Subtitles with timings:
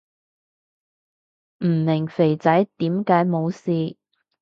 [1.59, 3.97] 唔明肥仔點解冇事